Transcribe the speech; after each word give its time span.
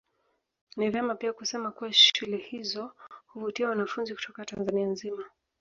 Ni 0.77 0.89
vema 0.89 1.15
pia 1.15 1.33
kusema 1.33 1.71
kuwa 1.71 1.93
shule 1.93 2.37
hizo 2.37 2.91
huvutia 3.27 3.69
wanafunzi 3.69 4.13
kutoka 4.15 4.45
Tanzania 4.45 4.87
nzima 4.87 5.25